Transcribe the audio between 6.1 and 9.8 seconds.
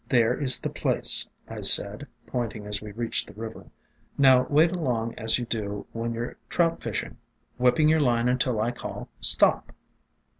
you 're trout fishing, whipping your line until I call, Stop!"